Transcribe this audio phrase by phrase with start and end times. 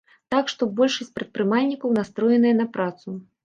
[0.35, 3.07] Так што большасць прадпрымальнікаў настроеная на працу.